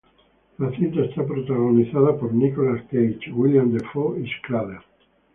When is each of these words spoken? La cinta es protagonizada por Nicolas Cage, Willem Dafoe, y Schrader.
La 0.57 0.71
cinta 0.71 1.01
es 1.05 1.13
protagonizada 1.13 2.17
por 2.17 2.33
Nicolas 2.33 2.81
Cage, 2.89 3.31
Willem 3.35 3.77
Dafoe, 3.77 4.21
y 4.21 4.25
Schrader. 4.27 4.79